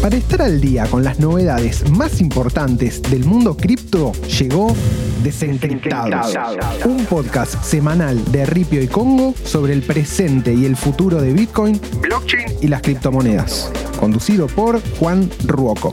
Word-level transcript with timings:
Para 0.00 0.16
estar 0.16 0.40
al 0.40 0.62
día 0.62 0.86
con 0.86 1.04
las 1.04 1.20
novedades 1.20 1.90
más 1.90 2.22
importantes 2.22 3.02
del 3.02 3.26
mundo 3.26 3.54
cripto, 3.54 4.12
llegó 4.38 4.74
Desencriptados, 5.22 6.34
un 6.86 7.04
podcast 7.04 7.62
semanal 7.62 8.24
de 8.32 8.46
Ripio 8.46 8.80
y 8.80 8.88
Congo 8.88 9.34
sobre 9.44 9.74
el 9.74 9.82
presente 9.82 10.54
y 10.54 10.64
el 10.64 10.76
futuro 10.76 11.20
de 11.20 11.34
Bitcoin, 11.34 11.78
blockchain 12.00 12.46
y 12.62 12.68
las 12.68 12.80
criptomonedas, 12.80 13.70
conducido 13.98 14.46
por 14.46 14.80
Juan 14.98 15.28
Ruoco. 15.44 15.92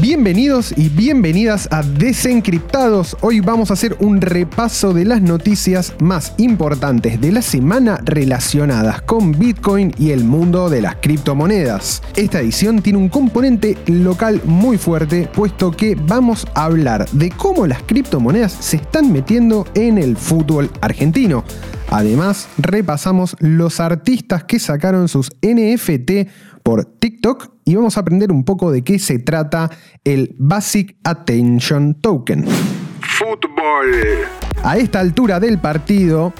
Bienvenidos 0.00 0.72
y 0.78 0.88
bienvenidas 0.88 1.68
a 1.70 1.82
Desencriptados. 1.82 3.18
Hoy 3.20 3.40
vamos 3.40 3.70
a 3.70 3.74
hacer 3.74 3.98
un 4.00 4.22
repaso 4.22 4.94
de 4.94 5.04
las 5.04 5.20
noticias 5.20 5.92
más 6.00 6.32
importantes 6.38 7.20
de 7.20 7.30
la 7.30 7.42
semana 7.42 7.98
relacionadas 8.02 9.02
con 9.02 9.38
Bitcoin 9.38 9.92
y 9.98 10.12
el 10.12 10.24
mundo 10.24 10.70
de 10.70 10.80
las 10.80 10.96
criptomonedas. 10.96 12.02
Esta 12.16 12.40
edición 12.40 12.80
tiene 12.80 12.98
un 12.98 13.10
componente 13.10 13.76
local 13.88 14.40
muy 14.46 14.78
fuerte, 14.78 15.28
puesto 15.34 15.70
que 15.70 15.94
vamos 15.96 16.46
a 16.54 16.64
hablar 16.64 17.06
de 17.10 17.28
cómo 17.28 17.66
las 17.66 17.82
criptomonedas 17.82 18.52
se 18.52 18.76
están 18.76 19.12
metiendo 19.12 19.66
en 19.74 19.98
el 19.98 20.16
fútbol 20.16 20.70
argentino. 20.80 21.44
Además, 21.90 22.48
repasamos 22.56 23.36
los 23.40 23.80
artistas 23.80 24.44
que 24.44 24.60
sacaron 24.60 25.08
sus 25.08 25.32
NFT 25.42 26.28
por 26.62 26.84
TikTok 26.84 27.50
y 27.64 27.74
vamos 27.74 27.96
a 27.96 28.00
aprender 28.00 28.32
un 28.32 28.44
poco 28.44 28.70
de 28.70 28.82
qué 28.82 28.98
se 28.98 29.18
trata 29.18 29.70
el 30.04 30.34
Basic 30.38 30.96
Attention 31.04 31.94
Token. 32.00 32.46
Fútbol. 33.00 34.26
A 34.62 34.76
esta 34.76 35.00
altura 35.00 35.40
del 35.40 35.58
partido, 35.58 36.34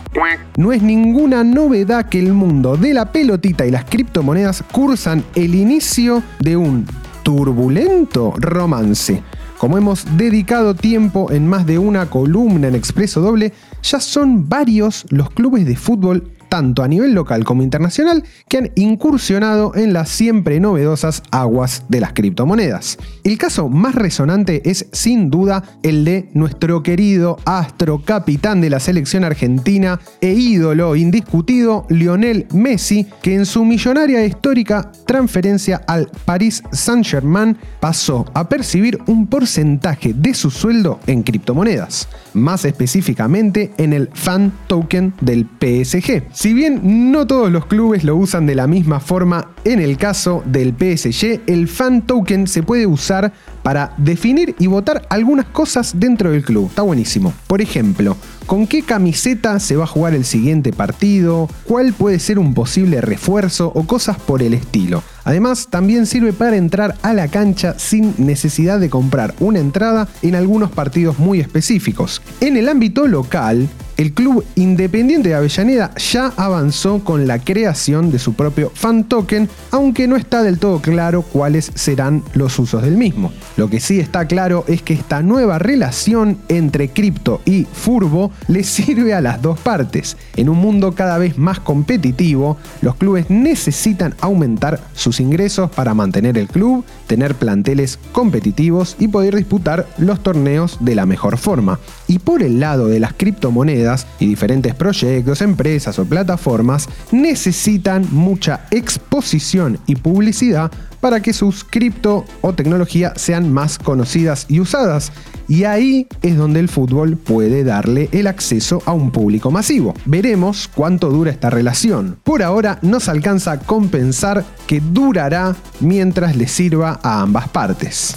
no 0.56 0.73
es 0.73 0.83
ninguna 0.83 1.43
novedad 1.43 2.09
que 2.09 2.19
el 2.19 2.34
mundo 2.34 2.77
de 2.77 2.93
la 2.93 3.12
pelotita 3.12 3.65
y 3.65 3.70
las 3.70 3.84
criptomonedas 3.84 4.62
cursan 4.70 5.24
el 5.34 5.55
inicio 5.55 6.23
de 6.38 6.57
un 6.57 6.87
turbulento 7.23 8.35
romance. 8.38 9.23
Como 9.57 9.79
hemos 9.79 10.04
dedicado 10.16 10.74
tiempo 10.74 11.30
en 11.30 11.46
más 11.46 11.66
de 11.66 11.79
una 11.79 12.07
columna 12.07 12.68
en 12.68 12.74
Expreso 12.74 13.21
Doble, 13.21 13.52
ya 13.82 14.01
son 14.01 14.48
varios 14.48 15.07
los 15.10 15.30
clubes 15.30 15.66
de 15.66 15.76
fútbol 15.76 16.32
tanto 16.51 16.82
a 16.82 16.88
nivel 16.88 17.15
local 17.15 17.45
como 17.45 17.62
internacional, 17.62 18.24
que 18.48 18.59
han 18.59 18.70
incursionado 18.74 19.74
en 19.74 19.95
las 19.95 20.10
siempre 20.10 20.60
novedosas 20.60 21.23
aguas 21.30 21.84
de 21.88 22.01
las 22.01 22.12
criptomonedas. 22.12 22.98
El 23.24 23.38
caso 23.38 23.70
más 23.70 23.95
resonante 23.95 24.68
es 24.68 24.87
sin 24.92 25.30
duda 25.30 25.62
el 25.82 26.04
de 26.04 26.29
nuestro 26.34 26.82
querido 26.82 27.38
astro 27.46 28.02
capitán 28.04 28.60
de 28.60 28.68
la 28.68 28.80
selección 28.80 29.24
argentina 29.24 30.01
e 30.20 30.32
ídolo 30.32 30.96
indiscutido 30.96 31.87
Lionel 31.88 32.46
Messi, 32.52 33.07
que 33.23 33.35
en 33.35 33.46
su 33.46 33.64
millonaria 33.64 34.24
histórica 34.26 34.90
transferencia 35.07 35.82
al 35.87 36.10
Paris 36.24 36.62
Saint-Germain 36.73 37.57
pasó 37.79 38.26
a 38.35 38.48
percibir 38.48 38.98
un 39.07 39.29
porcentaje 39.29 40.12
de 40.12 40.35
su 40.35 40.51
sueldo 40.51 40.98
en 41.07 41.23
criptomonedas, 41.23 42.09
más 42.35 42.64
específicamente 42.64 43.70
en 43.79 43.92
el 43.92 44.10
fan 44.12 44.52
token 44.66 45.14
del 45.20 45.46
PSG. 45.60 46.24
Si 46.41 46.55
bien 46.55 47.13
no 47.13 47.27
todos 47.27 47.52
los 47.52 47.66
clubes 47.66 48.02
lo 48.02 48.16
usan 48.16 48.46
de 48.46 48.55
la 48.55 48.66
misma 48.66 48.99
forma, 48.99 49.51
en 49.65 49.79
el 49.79 49.99
caso 49.99 50.43
del 50.47 50.71
PSG, 50.71 51.43
el 51.47 51.69
fan 51.69 52.07
token 52.07 52.47
se 52.47 52.63
puede 52.63 52.87
usar 52.87 53.35
para 53.63 53.95
definir 53.97 54.55
y 54.59 54.66
votar 54.66 55.07
algunas 55.11 55.47
cosas 55.47 55.93
dentro 55.99 56.30
del 56.30 56.45
club. 56.45 56.69
Está 56.69 56.83
buenísimo. 56.83 57.33
Por 57.47 57.61
ejemplo, 57.61 58.16
con 58.47 58.66
qué 58.66 58.83
camiseta 58.83 59.61
se 59.61 59.77
va 59.77 59.85
a 59.85 59.87
jugar 59.87 60.15
el 60.15 60.25
siguiente 60.25 60.73
partido, 60.73 61.49
cuál 61.65 61.93
puede 61.93 62.19
ser 62.19 62.38
un 62.38 62.55
posible 62.55 63.01
refuerzo 63.01 63.71
o 63.75 63.87
cosas 63.87 64.19
por 64.19 64.43
el 64.43 64.55
estilo. 64.55 65.03
Además, 65.25 65.69
también 65.71 66.06
sirve 66.06 66.33
para 66.33 66.56
entrar 66.56 66.97
a 67.03 67.12
la 67.12 67.28
cancha 67.28 67.78
sin 67.78 68.15
necesidad 68.19 68.81
de 68.81 68.91
comprar 68.91 69.34
una 69.38 69.61
entrada 69.61 70.09
en 70.22 70.34
algunos 70.34 70.71
partidos 70.71 71.19
muy 71.19 71.41
específicos. 71.41 72.22
En 72.41 72.56
el 72.56 72.69
ámbito 72.69 73.06
local, 73.06 73.69
el 74.00 74.15
club 74.15 74.44
Independiente 74.54 75.28
de 75.28 75.34
Avellaneda 75.34 75.94
ya 75.97 76.32
avanzó 76.37 77.04
con 77.04 77.26
la 77.26 77.38
creación 77.38 78.10
de 78.10 78.19
su 78.19 78.32
propio 78.32 78.72
fan 78.75 79.04
token, 79.04 79.49
aunque 79.70 80.09
no 80.09 80.16
está 80.16 80.43
del 80.43 80.59
todo 80.59 80.81
claro 80.81 81.20
cuáles 81.20 81.70
serán 81.75 82.22
los 82.32 82.59
usos 82.59 82.82
del 82.82 82.97
mismo. 82.97 83.31
Lo 83.60 83.69
que 83.69 83.78
sí 83.78 84.00
está 84.00 84.25
claro 84.25 84.65
es 84.69 84.81
que 84.81 84.94
esta 84.94 85.21
nueva 85.21 85.59
relación 85.59 86.38
entre 86.48 86.88
cripto 86.88 87.43
y 87.44 87.66
furbo 87.71 88.32
le 88.48 88.65
sirve 88.65 89.12
a 89.12 89.21
las 89.21 89.43
dos 89.43 89.60
partes. 89.60 90.16
En 90.34 90.48
un 90.48 90.56
mundo 90.56 90.93
cada 90.93 91.19
vez 91.19 91.37
más 91.37 91.60
competitivo, 91.60 92.56
los 92.81 92.94
clubes 92.94 93.28
necesitan 93.28 94.15
aumentar 94.22 94.81
sus 94.94 95.20
ingresos 95.20 95.70
para 95.72 95.93
mantener 95.93 96.38
el 96.38 96.49
club, 96.49 96.87
tener 97.06 97.34
planteles 97.34 97.99
competitivos 98.12 98.97
y 98.99 99.09
poder 99.09 99.37
disputar 99.37 99.87
los 99.99 100.22
torneos 100.22 100.78
de 100.81 100.94
la 100.94 101.04
mejor 101.04 101.37
forma. 101.37 101.81
Y 102.09 102.19
por 102.19 102.43
el 102.43 102.60
lado 102.60 102.88
de 102.88 102.99
las 102.99 103.12
criptomonedas 103.12 104.06
y 104.19 104.26
diferentes 104.26 104.75
proyectos, 104.75 105.43
empresas 105.43 105.99
o 105.99 106.06
plataformas 106.06 106.88
necesitan 107.12 108.06
mucha 108.10 108.65
exposición 108.70 109.78
y 109.87 109.97
publicidad 109.97 110.72
para 111.00 111.20
que 111.20 111.32
sus 111.32 111.65
cripto 111.65 112.25
o 112.41 112.53
tecnología 112.53 113.12
sean 113.16 113.50
más 113.50 113.78
conocidas 113.78 114.47
y 114.49 114.61
usadas. 114.61 115.12
Y 115.49 115.65
ahí 115.65 116.06
es 116.22 116.37
donde 116.37 116.61
el 116.61 116.69
fútbol 116.69 117.16
puede 117.16 117.65
darle 117.65 118.09
el 118.12 118.27
acceso 118.27 118.83
a 118.87 118.93
un 118.93 119.11
público 119.11 119.50
masivo. 119.50 119.94
Veremos 120.05 120.69
cuánto 120.72 121.11
dura 121.11 121.31
esta 121.31 121.50
relación. 121.50 122.16
Por 122.22 122.43
ahora 122.43 122.78
nos 122.83 123.09
alcanza 123.09 123.53
a 123.53 123.59
compensar 123.59 124.44
que 124.66 124.81
durará 124.81 125.56
mientras 125.81 126.37
le 126.37 126.49
sirva 126.49 127.00
a 127.03 127.21
ambas 127.21 127.49
partes. 127.49 128.16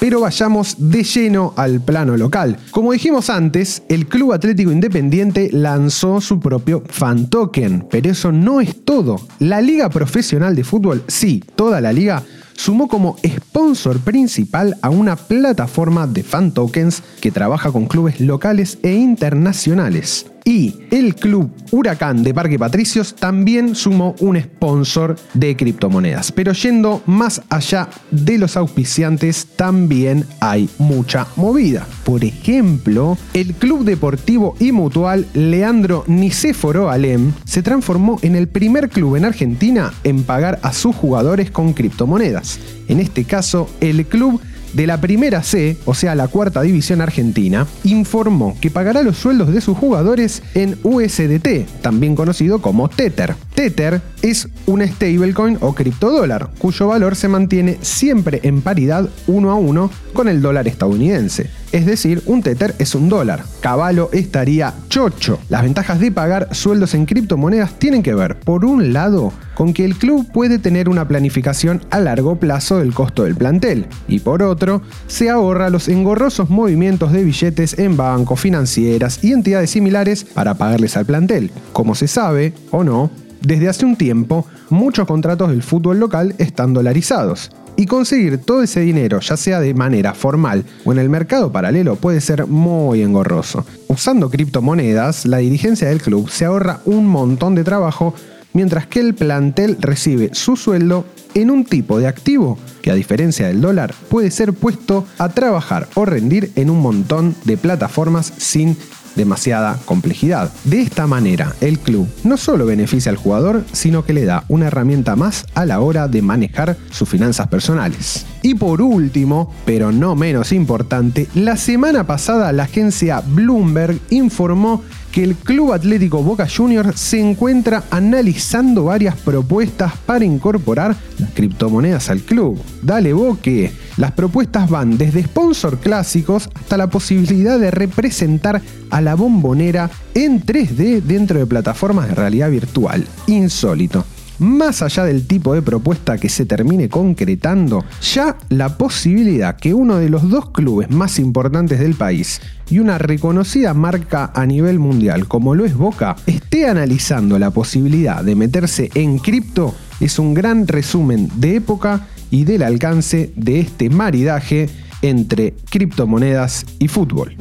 Pero 0.00 0.20
vayamos 0.20 0.76
de 0.78 1.02
lleno 1.02 1.54
al 1.56 1.80
plano 1.80 2.16
local. 2.16 2.56
Como 2.70 2.92
dijimos 2.92 3.30
antes, 3.30 3.82
el 3.88 4.06
Club 4.06 4.32
Atlético 4.32 4.70
Independiente 4.70 5.50
lanzó 5.52 6.20
su 6.20 6.38
propio 6.38 6.84
fan 6.86 7.28
token, 7.28 7.84
pero 7.90 8.08
eso 8.08 8.30
no 8.30 8.60
es 8.60 8.84
todo. 8.84 9.20
La 9.40 9.60
Liga 9.60 9.90
Profesional 9.90 10.54
de 10.54 10.62
Fútbol, 10.62 11.02
sí, 11.08 11.42
toda 11.56 11.80
la 11.80 11.92
liga, 11.92 12.22
sumó 12.58 12.88
como 12.88 13.16
sponsor 13.24 14.00
principal 14.00 14.76
a 14.82 14.90
una 14.90 15.14
plataforma 15.14 16.08
de 16.08 16.24
fan 16.24 16.52
tokens 16.52 17.04
que 17.20 17.30
trabaja 17.30 17.70
con 17.70 17.86
clubes 17.86 18.20
locales 18.20 18.78
e 18.82 18.94
internacionales. 18.94 20.26
Y 20.48 20.76
el 20.90 21.14
club 21.14 21.52
Huracán 21.72 22.22
de 22.22 22.32
Parque 22.32 22.58
Patricios 22.58 23.14
también 23.14 23.74
sumó 23.74 24.14
un 24.20 24.40
sponsor 24.40 25.14
de 25.34 25.54
criptomonedas. 25.54 26.32
Pero 26.32 26.54
yendo 26.54 27.02
más 27.04 27.42
allá 27.50 27.90
de 28.10 28.38
los 28.38 28.56
auspiciantes, 28.56 29.46
también 29.56 30.24
hay 30.40 30.70
mucha 30.78 31.26
movida. 31.36 31.86
Por 32.02 32.24
ejemplo, 32.24 33.18
el 33.34 33.52
club 33.56 33.84
deportivo 33.84 34.56
y 34.58 34.72
mutual 34.72 35.26
Leandro 35.34 36.04
Nicéforo 36.06 36.88
Alem 36.88 37.34
se 37.44 37.62
transformó 37.62 38.18
en 38.22 38.34
el 38.34 38.48
primer 38.48 38.88
club 38.88 39.16
en 39.16 39.26
Argentina 39.26 39.92
en 40.02 40.22
pagar 40.22 40.60
a 40.62 40.72
sus 40.72 40.96
jugadores 40.96 41.50
con 41.50 41.74
criptomonedas. 41.74 42.58
En 42.88 43.00
este 43.00 43.24
caso, 43.24 43.68
el 43.82 44.06
club 44.06 44.40
de 44.72 44.86
la 44.86 45.00
primera 45.00 45.42
C, 45.42 45.76
o 45.84 45.94
sea 45.94 46.14
la 46.14 46.28
cuarta 46.28 46.62
división 46.62 47.00
argentina, 47.00 47.66
informó 47.84 48.56
que 48.60 48.70
pagará 48.70 49.02
los 49.02 49.16
sueldos 49.16 49.52
de 49.52 49.60
sus 49.60 49.76
jugadores 49.76 50.42
en 50.54 50.78
USDT, 50.82 51.80
también 51.80 52.14
conocido 52.14 52.60
como 52.60 52.88
Tether. 52.88 53.34
Tether 53.54 54.00
es 54.22 54.48
un 54.66 54.86
stablecoin 54.86 55.58
o 55.60 55.74
criptodólar, 55.74 56.50
cuyo 56.58 56.88
valor 56.88 57.16
se 57.16 57.28
mantiene 57.28 57.78
siempre 57.80 58.40
en 58.42 58.62
paridad 58.62 59.08
uno 59.26 59.50
a 59.50 59.54
uno 59.54 59.90
con 60.12 60.28
el 60.28 60.42
dólar 60.42 60.68
estadounidense. 60.68 61.50
Es 61.70 61.84
decir, 61.84 62.22
un 62.26 62.42
Tether 62.42 62.74
es 62.78 62.94
un 62.94 63.08
dólar. 63.08 63.44
Caballo 63.60 64.08
estaría 64.12 64.72
chocho. 64.88 65.38
Las 65.48 65.62
ventajas 65.62 66.00
de 66.00 66.10
pagar 66.10 66.54
sueldos 66.54 66.94
en 66.94 67.04
criptomonedas 67.04 67.78
tienen 67.78 68.02
que 68.02 68.14
ver, 68.14 68.40
por 68.40 68.64
un 68.64 68.92
lado, 68.92 69.32
con 69.54 69.74
que 69.74 69.84
el 69.84 69.96
club 69.96 70.26
puede 70.32 70.58
tener 70.58 70.88
una 70.88 71.06
planificación 71.06 71.82
a 71.90 71.98
largo 71.98 72.36
plazo 72.36 72.78
del 72.78 72.94
costo 72.94 73.24
del 73.24 73.34
plantel, 73.34 73.86
y 74.06 74.20
por 74.20 74.42
otro, 74.42 74.82
se 75.08 75.28
ahorra 75.28 75.68
los 75.68 75.88
engorrosos 75.88 76.48
movimientos 76.48 77.12
de 77.12 77.24
billetes 77.24 77.78
en 77.78 77.96
bancos, 77.96 78.40
financieras 78.40 79.22
y 79.22 79.32
entidades 79.32 79.70
similares 79.70 80.24
para 80.24 80.54
pagarles 80.54 80.96
al 80.96 81.06
plantel. 81.06 81.50
Como 81.72 81.94
se 81.94 82.08
sabe, 82.08 82.54
o 82.70 82.82
no, 82.82 83.10
desde 83.42 83.68
hace 83.68 83.84
un 83.84 83.96
tiempo, 83.96 84.46
muchos 84.70 85.06
contratos 85.06 85.50
del 85.50 85.62
fútbol 85.62 86.00
local 86.00 86.34
están 86.38 86.72
dolarizados. 86.72 87.50
Y 87.78 87.86
conseguir 87.86 88.38
todo 88.38 88.64
ese 88.64 88.80
dinero, 88.80 89.20
ya 89.20 89.36
sea 89.36 89.60
de 89.60 89.72
manera 89.72 90.12
formal 90.12 90.64
o 90.84 90.90
en 90.90 90.98
el 90.98 91.08
mercado 91.08 91.52
paralelo, 91.52 91.94
puede 91.94 92.20
ser 92.20 92.48
muy 92.48 93.02
engorroso. 93.02 93.64
Usando 93.86 94.30
criptomonedas, 94.30 95.26
la 95.26 95.36
dirigencia 95.36 95.86
del 95.88 96.02
club 96.02 96.28
se 96.28 96.44
ahorra 96.44 96.80
un 96.86 97.06
montón 97.06 97.54
de 97.54 97.62
trabajo, 97.62 98.14
mientras 98.52 98.88
que 98.88 98.98
el 98.98 99.14
plantel 99.14 99.76
recibe 99.78 100.30
su 100.32 100.56
sueldo 100.56 101.04
en 101.34 101.52
un 101.52 101.64
tipo 101.64 102.00
de 102.00 102.08
activo 102.08 102.58
que 102.82 102.90
a 102.90 102.96
diferencia 102.96 103.46
del 103.46 103.60
dólar 103.60 103.94
puede 104.08 104.32
ser 104.32 104.54
puesto 104.54 105.06
a 105.16 105.28
trabajar 105.28 105.88
o 105.94 106.04
rendir 106.04 106.50
en 106.56 106.70
un 106.70 106.80
montón 106.80 107.36
de 107.44 107.56
plataformas 107.56 108.32
sin 108.38 108.76
demasiada 109.18 109.78
complejidad. 109.84 110.50
De 110.64 110.80
esta 110.80 111.06
manera, 111.06 111.54
el 111.60 111.78
club 111.78 112.08
no 112.24 112.38
solo 112.38 112.64
beneficia 112.64 113.10
al 113.10 113.18
jugador, 113.18 113.64
sino 113.72 114.06
que 114.06 114.14
le 114.14 114.24
da 114.24 114.44
una 114.48 114.68
herramienta 114.68 115.14
más 115.14 115.44
a 115.54 115.66
la 115.66 115.80
hora 115.80 116.08
de 116.08 116.22
manejar 116.22 116.78
sus 116.90 117.06
finanzas 117.06 117.48
personales. 117.48 118.24
Y 118.42 118.54
por 118.54 118.80
último, 118.80 119.52
pero 119.66 119.92
no 119.92 120.14
menos 120.14 120.52
importante, 120.52 121.28
la 121.34 121.58
semana 121.58 122.06
pasada 122.06 122.52
la 122.52 122.62
agencia 122.62 123.20
Bloomberg 123.20 123.98
informó 124.08 124.82
que 125.18 125.24
el 125.24 125.34
Club 125.34 125.72
Atlético 125.72 126.22
Boca 126.22 126.46
Juniors 126.48 127.00
se 127.00 127.18
encuentra 127.18 127.82
analizando 127.90 128.84
varias 128.84 129.16
propuestas 129.16 129.94
para 130.06 130.24
incorporar 130.24 130.94
las 131.18 131.30
criptomonedas 131.32 132.08
al 132.08 132.20
club. 132.20 132.56
Dale 132.82 133.12
Boque. 133.12 133.72
Las 133.96 134.12
propuestas 134.12 134.70
van 134.70 134.96
desde 134.96 135.24
sponsor 135.24 135.80
clásicos 135.80 136.48
hasta 136.54 136.76
la 136.76 136.88
posibilidad 136.88 137.58
de 137.58 137.72
representar 137.72 138.62
a 138.90 139.00
la 139.00 139.16
bombonera 139.16 139.90
en 140.14 140.40
3D 140.40 141.02
dentro 141.02 141.40
de 141.40 141.46
plataformas 141.46 142.06
de 142.06 142.14
realidad 142.14 142.48
virtual. 142.52 143.04
Insólito 143.26 144.04
más 144.38 144.82
allá 144.82 145.04
del 145.04 145.26
tipo 145.26 145.54
de 145.54 145.62
propuesta 145.62 146.18
que 146.18 146.28
se 146.28 146.46
termine 146.46 146.88
concretando, 146.88 147.84
ya 148.00 148.36
la 148.48 148.76
posibilidad 148.76 149.56
que 149.56 149.74
uno 149.74 149.98
de 149.98 150.08
los 150.08 150.28
dos 150.28 150.50
clubes 150.50 150.90
más 150.90 151.18
importantes 151.18 151.78
del 151.78 151.94
país 151.94 152.40
y 152.70 152.78
una 152.78 152.98
reconocida 152.98 153.74
marca 153.74 154.30
a 154.34 154.46
nivel 154.46 154.78
mundial 154.78 155.26
como 155.26 155.54
lo 155.54 155.64
es 155.64 155.74
Boca 155.74 156.16
esté 156.26 156.68
analizando 156.68 157.38
la 157.38 157.50
posibilidad 157.50 158.22
de 158.22 158.34
meterse 158.34 158.90
en 158.94 159.18
cripto 159.18 159.74
es 160.00 160.18
un 160.18 160.34
gran 160.34 160.66
resumen 160.66 161.28
de 161.36 161.56
época 161.56 162.06
y 162.30 162.44
del 162.44 162.62
alcance 162.62 163.32
de 163.36 163.60
este 163.60 163.90
maridaje 163.90 164.68
entre 165.02 165.54
criptomonedas 165.70 166.66
y 166.78 166.88
fútbol. 166.88 167.36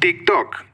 TikTok 0.00 0.67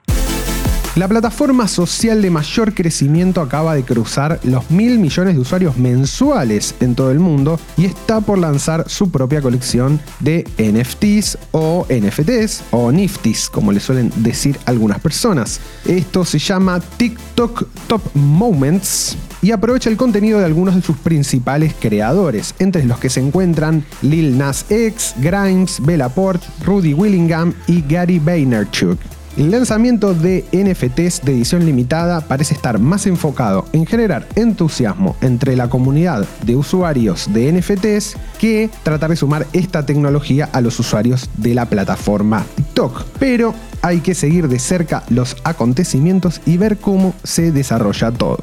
la 0.96 1.08
plataforma 1.08 1.66
social 1.66 2.22
de 2.22 2.30
mayor 2.30 2.72
crecimiento 2.72 3.40
acaba 3.40 3.74
de 3.74 3.82
cruzar 3.82 4.38
los 4.44 4.70
mil 4.70 5.00
millones 5.00 5.34
de 5.34 5.40
usuarios 5.40 5.76
mensuales 5.76 6.76
en 6.78 6.94
todo 6.94 7.10
el 7.10 7.18
mundo 7.18 7.58
y 7.76 7.84
está 7.84 8.20
por 8.20 8.38
lanzar 8.38 8.88
su 8.88 9.10
propia 9.10 9.42
colección 9.42 9.98
de 10.20 10.46
NFTs 10.56 11.36
o 11.50 11.84
NFTs 11.90 12.62
o 12.70 12.92
Nifties, 12.92 13.50
como 13.50 13.72
le 13.72 13.80
suelen 13.80 14.12
decir 14.16 14.56
algunas 14.66 15.00
personas. 15.00 15.60
Esto 15.84 16.24
se 16.24 16.38
llama 16.38 16.78
TikTok 16.78 17.66
Top 17.88 18.02
Moments 18.14 19.16
y 19.42 19.50
aprovecha 19.50 19.90
el 19.90 19.96
contenido 19.96 20.38
de 20.38 20.44
algunos 20.44 20.76
de 20.76 20.82
sus 20.82 20.96
principales 20.96 21.74
creadores, 21.78 22.54
entre 22.60 22.84
los 22.84 22.98
que 22.98 23.10
se 23.10 23.18
encuentran 23.18 23.84
Lil 24.00 24.38
Nas 24.38 24.64
X, 24.70 25.14
Grimes, 25.18 25.84
Bella 25.84 26.08
Port, 26.08 26.42
Rudy 26.64 26.94
Willingham 26.94 27.52
y 27.66 27.82
Gary 27.82 28.20
Vaynerchuk. 28.20 28.98
El 29.36 29.50
lanzamiento 29.50 30.14
de 30.14 30.44
NFTs 30.52 31.22
de 31.24 31.32
edición 31.32 31.66
limitada 31.66 32.20
parece 32.20 32.54
estar 32.54 32.78
más 32.78 33.04
enfocado 33.06 33.66
en 33.72 33.84
generar 33.84 34.28
entusiasmo 34.36 35.16
entre 35.22 35.56
la 35.56 35.68
comunidad 35.68 36.24
de 36.44 36.54
usuarios 36.54 37.32
de 37.32 37.52
NFTs 37.52 38.16
que 38.38 38.70
tratar 38.84 39.10
de 39.10 39.16
sumar 39.16 39.48
esta 39.52 39.84
tecnología 39.84 40.48
a 40.52 40.60
los 40.60 40.78
usuarios 40.78 41.28
de 41.36 41.52
la 41.52 41.66
plataforma 41.66 42.46
TikTok. 42.54 43.06
Pero 43.18 43.54
hay 43.82 44.00
que 44.00 44.14
seguir 44.14 44.46
de 44.46 44.60
cerca 44.60 45.02
los 45.08 45.36
acontecimientos 45.42 46.40
y 46.46 46.56
ver 46.56 46.78
cómo 46.78 47.12
se 47.24 47.50
desarrolla 47.50 48.12
todo. 48.12 48.38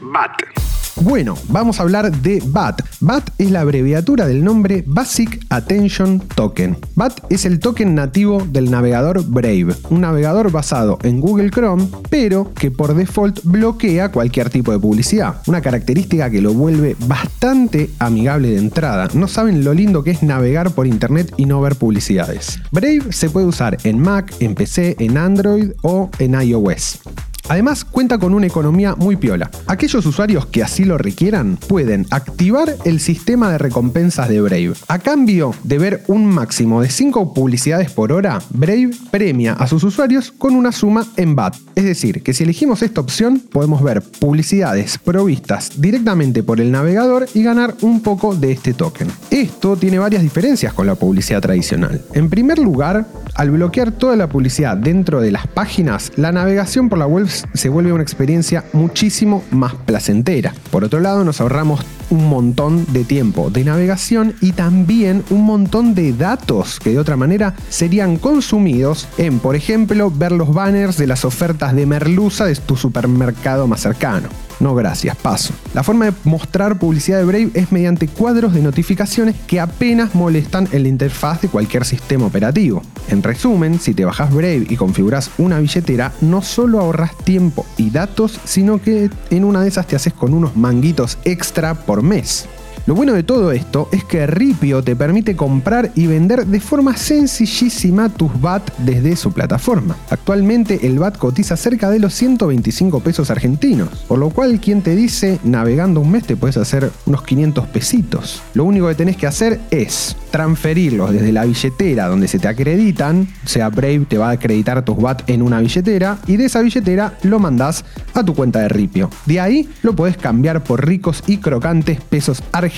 BAT. 0.00 0.63
Bueno, 1.00 1.36
vamos 1.48 1.80
a 1.80 1.82
hablar 1.82 2.12
de 2.22 2.40
BAT. 2.46 2.82
BAT 3.00 3.30
es 3.38 3.50
la 3.50 3.62
abreviatura 3.62 4.26
del 4.28 4.44
nombre 4.44 4.84
Basic 4.86 5.44
Attention 5.50 6.20
Token. 6.20 6.76
BAT 6.94 7.20
es 7.30 7.44
el 7.44 7.58
token 7.58 7.96
nativo 7.96 8.46
del 8.48 8.70
navegador 8.70 9.24
Brave, 9.26 9.74
un 9.90 10.02
navegador 10.02 10.52
basado 10.52 10.98
en 11.02 11.20
Google 11.20 11.50
Chrome, 11.50 11.88
pero 12.10 12.52
que 12.54 12.70
por 12.70 12.94
default 12.94 13.40
bloquea 13.42 14.12
cualquier 14.12 14.50
tipo 14.50 14.70
de 14.70 14.78
publicidad. 14.78 15.42
Una 15.48 15.60
característica 15.60 16.30
que 16.30 16.40
lo 16.40 16.54
vuelve 16.54 16.96
bastante 17.06 17.90
amigable 17.98 18.50
de 18.50 18.58
entrada. 18.58 19.08
No 19.14 19.26
saben 19.26 19.64
lo 19.64 19.74
lindo 19.74 20.04
que 20.04 20.12
es 20.12 20.22
navegar 20.22 20.70
por 20.70 20.86
internet 20.86 21.32
y 21.36 21.46
no 21.46 21.60
ver 21.60 21.74
publicidades. 21.74 22.60
Brave 22.70 23.10
se 23.10 23.30
puede 23.30 23.46
usar 23.46 23.78
en 23.82 23.98
Mac, 23.98 24.32
en 24.38 24.54
PC, 24.54 24.94
en 25.00 25.18
Android 25.18 25.72
o 25.82 26.08
en 26.20 26.40
iOS. 26.40 27.00
Además, 27.48 27.84
cuenta 27.84 28.18
con 28.18 28.32
una 28.32 28.46
economía 28.46 28.94
muy 28.94 29.16
piola. 29.16 29.50
Aquellos 29.66 30.06
usuarios 30.06 30.46
que 30.46 30.62
así 30.62 30.84
lo 30.84 30.96
requieran 30.96 31.58
pueden 31.68 32.06
activar 32.10 32.74
el 32.84 33.00
sistema 33.00 33.50
de 33.50 33.58
recompensas 33.58 34.28
de 34.28 34.40
Brave. 34.40 34.72
A 34.88 34.98
cambio 34.98 35.54
de 35.62 35.78
ver 35.78 36.04
un 36.06 36.26
máximo 36.26 36.80
de 36.80 36.88
5 36.88 37.34
publicidades 37.34 37.90
por 37.90 38.12
hora, 38.12 38.40
Brave 38.50 38.90
premia 39.10 39.52
a 39.52 39.66
sus 39.66 39.84
usuarios 39.84 40.32
con 40.32 40.54
una 40.54 40.72
suma 40.72 41.06
en 41.16 41.36
BAT. 41.36 41.56
Es 41.74 41.84
decir, 41.84 42.22
que 42.22 42.32
si 42.32 42.44
elegimos 42.44 42.82
esta 42.82 43.02
opción, 43.02 43.40
podemos 43.52 43.82
ver 43.82 44.02
publicidades 44.02 44.96
provistas 44.98 45.72
directamente 45.80 46.42
por 46.42 46.60
el 46.60 46.72
navegador 46.72 47.26
y 47.34 47.42
ganar 47.42 47.74
un 47.82 48.00
poco 48.00 48.34
de 48.34 48.52
este 48.52 48.72
token. 48.72 49.08
Esto 49.30 49.76
tiene 49.76 49.98
varias 49.98 50.22
diferencias 50.22 50.72
con 50.72 50.86
la 50.86 50.94
publicidad 50.94 51.42
tradicional. 51.42 52.00
En 52.14 52.30
primer 52.30 52.58
lugar, 52.58 53.06
al 53.34 53.50
bloquear 53.50 53.92
toda 53.92 54.16
la 54.16 54.28
publicidad 54.28 54.76
dentro 54.76 55.20
de 55.20 55.32
las 55.32 55.46
páginas, 55.46 56.12
la 56.16 56.32
navegación 56.32 56.88
por 56.88 56.98
la 56.98 57.06
web 57.06 57.28
se 57.54 57.68
vuelve 57.68 57.92
una 57.92 58.02
experiencia 58.02 58.64
muchísimo 58.72 59.44
más 59.50 59.74
placentera. 59.74 60.54
Por 60.70 60.84
otro 60.84 61.00
lado, 61.00 61.24
nos 61.24 61.40
ahorramos 61.40 61.84
un 62.10 62.28
montón 62.28 62.86
de 62.92 63.04
tiempo 63.04 63.50
de 63.50 63.64
navegación 63.64 64.34
y 64.40 64.52
también 64.52 65.24
un 65.30 65.42
montón 65.42 65.94
de 65.94 66.12
datos 66.12 66.78
que 66.80 66.90
de 66.90 66.98
otra 66.98 67.16
manera 67.16 67.54
serían 67.68 68.16
consumidos 68.16 69.08
en, 69.18 69.38
por 69.38 69.56
ejemplo, 69.56 70.10
ver 70.10 70.32
los 70.32 70.52
banners 70.52 70.96
de 70.96 71.06
las 71.06 71.24
ofertas 71.24 71.74
de 71.74 71.86
merluza 71.86 72.46
de 72.46 72.54
tu 72.56 72.76
supermercado 72.76 73.66
más 73.66 73.80
cercano. 73.80 74.28
No, 74.60 74.74
gracias, 74.74 75.16
paso. 75.16 75.52
La 75.74 75.82
forma 75.82 76.06
de 76.06 76.12
mostrar 76.24 76.78
publicidad 76.78 77.18
de 77.18 77.24
Brave 77.24 77.50
es 77.54 77.72
mediante 77.72 78.08
cuadros 78.08 78.54
de 78.54 78.62
notificaciones 78.62 79.34
que 79.46 79.60
apenas 79.60 80.14
molestan 80.14 80.68
en 80.72 80.84
la 80.84 80.88
interfaz 80.88 81.42
de 81.42 81.48
cualquier 81.48 81.84
sistema 81.84 82.26
operativo. 82.26 82.82
En 83.08 83.22
resumen, 83.22 83.78
si 83.80 83.94
te 83.94 84.04
bajas 84.04 84.32
Brave 84.32 84.66
y 84.68 84.76
configuras 84.76 85.30
una 85.38 85.58
billetera, 85.58 86.12
no 86.20 86.42
solo 86.42 86.80
ahorras 86.80 87.16
tiempo 87.18 87.66
y 87.76 87.90
datos, 87.90 88.40
sino 88.44 88.80
que 88.80 89.10
en 89.30 89.44
una 89.44 89.62
de 89.62 89.68
esas 89.68 89.86
te 89.86 89.96
haces 89.96 90.12
con 90.12 90.34
unos 90.34 90.56
manguitos 90.56 91.18
extra 91.24 91.74
por 91.74 92.02
mes. 92.02 92.48
Lo 92.86 92.94
bueno 92.94 93.14
de 93.14 93.22
todo 93.22 93.50
esto 93.50 93.88
es 93.92 94.04
que 94.04 94.26
Ripio 94.26 94.84
te 94.84 94.94
permite 94.94 95.34
comprar 95.36 95.90
y 95.94 96.06
vender 96.06 96.46
de 96.46 96.60
forma 96.60 96.98
sencillísima 96.98 98.10
tus 98.10 98.38
BAT 98.38 98.76
desde 98.76 99.16
su 99.16 99.32
plataforma. 99.32 99.96
Actualmente 100.10 100.86
el 100.86 100.98
BAT 100.98 101.16
cotiza 101.16 101.56
cerca 101.56 101.88
de 101.88 101.98
los 101.98 102.12
125 102.12 103.00
pesos 103.00 103.30
argentinos, 103.30 103.88
por 104.06 104.18
lo 104.18 104.28
cual 104.28 104.60
quien 104.60 104.82
te 104.82 104.94
dice 104.94 105.38
navegando 105.44 106.00
un 106.00 106.10
mes 106.10 106.24
te 106.24 106.36
puedes 106.36 106.58
hacer 106.58 106.90
unos 107.06 107.22
500 107.22 107.66
pesitos. 107.68 108.42
Lo 108.52 108.64
único 108.64 108.86
que 108.88 108.94
tenés 108.94 109.16
que 109.16 109.26
hacer 109.26 109.60
es 109.70 110.14
transferirlos 110.30 111.10
desde 111.10 111.32
la 111.32 111.46
billetera 111.46 112.08
donde 112.08 112.28
se 112.28 112.38
te 112.38 112.48
acreditan, 112.48 113.26
o 113.46 113.48
sea 113.48 113.70
Brave 113.70 114.04
te 114.06 114.18
va 114.18 114.28
a 114.28 114.32
acreditar 114.32 114.84
tus 114.84 114.98
BAT 114.98 115.30
en 115.30 115.40
una 115.40 115.60
billetera 115.60 116.18
y 116.26 116.36
de 116.36 116.44
esa 116.44 116.60
billetera 116.60 117.16
lo 117.22 117.38
mandás 117.38 117.82
a 118.12 118.22
tu 118.22 118.34
cuenta 118.34 118.58
de 118.58 118.68
Ripio. 118.68 119.08
De 119.24 119.40
ahí 119.40 119.70
lo 119.80 119.96
podés 119.96 120.18
cambiar 120.18 120.62
por 120.62 120.86
ricos 120.86 121.24
y 121.26 121.38
crocantes 121.38 121.98
pesos 122.02 122.42
argentinos 122.52 122.73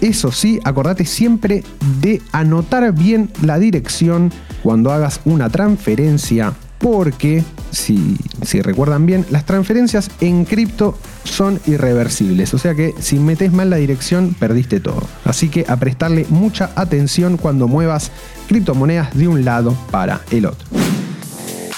eso 0.00 0.32
sí, 0.32 0.58
acordate 0.64 1.04
siempre 1.04 1.62
de 2.00 2.22
anotar 2.32 2.92
bien 2.92 3.30
la 3.42 3.58
dirección 3.58 4.32
cuando 4.62 4.90
hagas 4.90 5.20
una 5.24 5.50
transferencia 5.50 6.54
porque, 6.78 7.42
si, 7.70 8.16
si, 8.42 8.62
recuerdan 8.62 9.04
bien, 9.04 9.26
las 9.30 9.44
transferencias 9.44 10.10
en 10.20 10.44
cripto 10.44 10.96
son 11.24 11.60
irreversibles. 11.66 12.54
O 12.54 12.58
sea 12.58 12.74
que 12.74 12.94
si 13.00 13.18
metes 13.18 13.52
mal 13.52 13.68
la 13.68 13.76
dirección, 13.76 14.34
perdiste 14.38 14.80
todo. 14.80 15.02
Así 15.24 15.48
que 15.48 15.64
a 15.68 15.76
prestarle 15.76 16.24
mucha 16.30 16.70
atención 16.76 17.36
cuando 17.36 17.66
muevas 17.66 18.12
criptomonedas 18.46 19.14
de 19.16 19.28
un 19.28 19.44
lado 19.44 19.76
para 19.90 20.20
el 20.30 20.46
otro. 20.46 20.77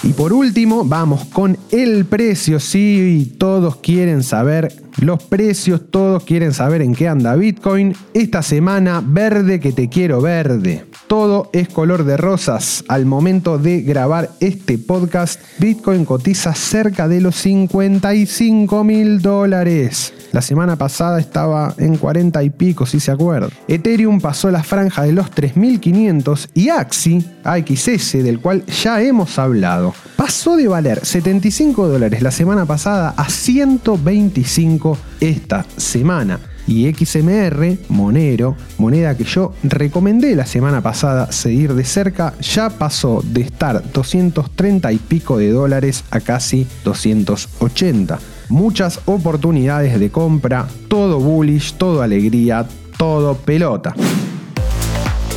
Y 0.02 0.14
por 0.14 0.32
último, 0.32 0.84
vamos 0.84 1.26
con 1.26 1.58
el 1.70 2.06
precio. 2.06 2.58
Sí, 2.58 3.34
todos 3.38 3.76
quieren 3.76 4.22
saber 4.22 4.72
los 4.98 5.22
precios, 5.22 5.82
todos 5.90 6.24
quieren 6.24 6.54
saber 6.54 6.80
en 6.80 6.94
qué 6.94 7.06
anda 7.08 7.36
Bitcoin. 7.36 7.94
Esta 8.14 8.42
semana, 8.42 9.02
verde 9.04 9.60
que 9.60 9.72
te 9.72 9.88
quiero 9.88 10.22
verde. 10.22 10.89
Todo 11.10 11.50
es 11.52 11.68
color 11.68 12.04
de 12.04 12.16
rosas. 12.16 12.84
Al 12.86 13.04
momento 13.04 13.58
de 13.58 13.82
grabar 13.82 14.30
este 14.38 14.78
podcast, 14.78 15.40
Bitcoin 15.58 16.04
cotiza 16.04 16.54
cerca 16.54 17.08
de 17.08 17.20
los 17.20 17.34
55 17.34 18.84
mil 18.84 19.20
dólares. 19.20 20.14
La 20.30 20.40
semana 20.40 20.76
pasada 20.76 21.18
estaba 21.18 21.74
en 21.78 21.96
40 21.96 22.44
y 22.44 22.50
pico, 22.50 22.86
si 22.86 23.00
se 23.00 23.10
acuerdan. 23.10 23.50
Ethereum 23.66 24.20
pasó 24.20 24.52
la 24.52 24.62
franja 24.62 25.02
de 25.02 25.10
los 25.10 25.32
3500 25.32 26.50
y 26.54 26.68
Axi, 26.68 27.26
AXS, 27.42 28.22
del 28.22 28.38
cual 28.38 28.64
ya 28.66 29.02
hemos 29.02 29.36
hablado, 29.40 29.92
pasó 30.14 30.56
de 30.56 30.68
valer 30.68 31.04
75 31.04 31.88
dólares 31.88 32.22
la 32.22 32.30
semana 32.30 32.66
pasada 32.66 33.14
a 33.16 33.28
125 33.28 34.96
esta 35.18 35.66
semana. 35.76 36.38
Y 36.66 36.92
XMR, 36.92 37.78
Monero, 37.88 38.56
moneda 38.78 39.16
que 39.16 39.24
yo 39.24 39.52
recomendé 39.62 40.36
la 40.36 40.46
semana 40.46 40.80
pasada 40.82 41.32
seguir 41.32 41.74
de 41.74 41.84
cerca, 41.84 42.34
ya 42.40 42.70
pasó 42.70 43.22
de 43.24 43.42
estar 43.42 43.82
230 43.92 44.92
y 44.92 44.98
pico 44.98 45.38
de 45.38 45.50
dólares 45.50 46.04
a 46.10 46.20
casi 46.20 46.66
280. 46.84 48.18
Muchas 48.48 49.00
oportunidades 49.06 49.98
de 49.98 50.10
compra, 50.10 50.66
todo 50.88 51.20
bullish, 51.20 51.74
todo 51.74 52.02
alegría, 52.02 52.66
todo 52.96 53.36
pelota. 53.36 53.94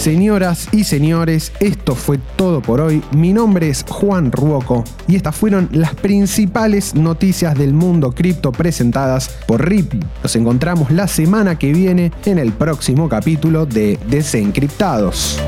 Señoras 0.04 0.68
y 0.74 0.84
señores, 0.84 1.54
esto 1.62 1.96
fue 1.96 2.20
todo 2.36 2.62
por 2.62 2.82
hoy. 2.82 3.02
Mi 3.16 3.32
nombre 3.32 3.70
es 3.70 3.86
Juan 3.88 4.34
Ruoco 4.34 4.84
y 5.08 5.16
estas 5.16 5.34
fueron 5.34 5.70
las 5.72 5.96
principales 5.96 6.94
noticias 6.94 7.58
del 7.58 7.74
mundo 7.74 8.12
cripto 8.12 8.52
presentadas 8.52 9.30
por 9.48 9.66
RIP. 9.66 9.94
Nos 10.22 10.36
encontramos 10.36 10.92
la 10.92 11.08
semana 11.08 11.58
que 11.58 11.72
viene 11.72 12.12
en 12.26 12.38
el 12.38 12.52
próximo 12.52 13.08
capítulo 13.08 13.66
de 13.66 13.98
Desencriptados. 14.10 15.40